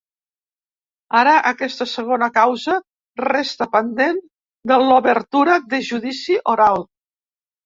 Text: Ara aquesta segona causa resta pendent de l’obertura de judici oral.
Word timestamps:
Ara 1.17 1.33
aquesta 1.49 1.85
segona 1.91 2.29
causa 2.37 2.77
resta 3.27 3.69
pendent 3.77 4.19
de 4.73 4.79
l’obertura 4.87 5.61
de 5.75 5.83
judici 5.93 6.41
oral. 6.57 6.85